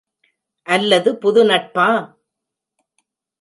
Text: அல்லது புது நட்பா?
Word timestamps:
அல்லது 0.67 1.17
புது 1.17 1.43
நட்பா? 1.45 1.87